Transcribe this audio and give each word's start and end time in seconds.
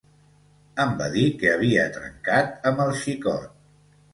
Em 0.85 0.95
va 1.01 1.09
dir 1.17 1.25
que 1.43 1.51
havia 1.57 1.85
trencat 1.99 2.67
amb 2.71 2.85
el 2.87 2.99
xicot. 3.03 3.53